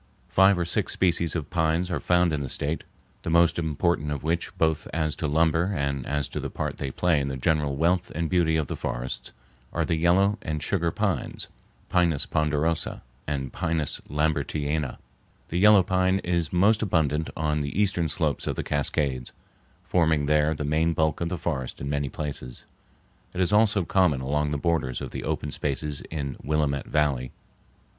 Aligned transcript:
Five 0.29 0.57
or 0.57 0.65
six 0.65 0.93
species 0.93 1.35
of 1.35 1.51
pines 1.51 1.91
are 1.91 1.99
found 1.99 2.33
in 2.33 2.39
the 2.39 2.49
State, 2.49 2.85
the 3.21 3.29
most 3.29 3.59
important 3.59 4.09
of 4.09 4.23
which, 4.23 4.49
both 4.57 4.87
as 4.91 5.15
to 5.17 5.27
lumber 5.27 5.75
and 5.77 6.07
as 6.07 6.27
to 6.29 6.39
the 6.39 6.49
part 6.49 6.77
they 6.79 6.89
play 6.89 7.19
in 7.19 7.27
the 7.27 7.37
general 7.37 7.75
wealth 7.75 8.11
and 8.15 8.27
beauty 8.27 8.55
of 8.57 8.65
the 8.65 8.75
forests, 8.75 9.31
are 9.71 9.85
the 9.85 9.95
yellow 9.97 10.39
and 10.41 10.63
sugar 10.63 10.89
pines 10.89 11.49
(Pinus 11.89 12.25
ponderosa 12.25 13.03
and 13.27 13.53
P. 13.53 13.59
Lambertiana). 14.09 14.97
The 15.49 15.59
yellow 15.59 15.83
pine 15.83 16.17
is 16.23 16.51
most 16.51 16.81
abundant 16.81 17.29
on 17.37 17.61
the 17.61 17.79
eastern 17.79 18.09
slopes 18.09 18.47
of 18.47 18.55
the 18.55 18.63
Cascades, 18.63 19.33
forming 19.83 20.25
there 20.25 20.55
the 20.55 20.65
main 20.65 20.93
bulk 20.93 21.21
of 21.21 21.29
the 21.29 21.37
forest 21.37 21.79
in 21.79 21.91
many 21.91 22.09
places. 22.09 22.65
It 23.35 23.39
is 23.39 23.53
also 23.53 23.85
common 23.85 24.19
along 24.21 24.49
the 24.49 24.57
borders 24.57 24.99
of 24.99 25.11
the 25.11 25.23
open 25.23 25.51
spaces 25.51 26.01
in 26.09 26.37
Willamette 26.43 26.87
Valley. 26.87 27.31